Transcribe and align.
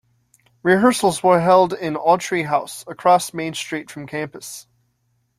Rehearsals 0.63 1.21
were 1.21 1.41
held 1.41 1.73
in 1.73 1.93
Autry 1.93 2.47
House, 2.47 2.83
across 2.87 3.35
Main 3.35 3.53
Street 3.53 3.91
from 3.91 4.07
campus. 4.07 4.65